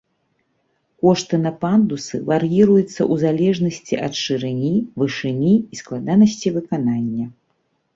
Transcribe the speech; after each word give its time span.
Кошты 1.03 1.35
на 1.43 1.51
пандусы 1.65 2.15
вар'іруюцца 2.31 2.87
ў 2.87 3.21
залежнасці 3.27 3.95
ад 4.09 4.13
шырыні, 4.23 4.75
вышыні 5.01 5.55
і 5.59 5.75
складанасці 5.85 6.47
выканання. 6.63 7.25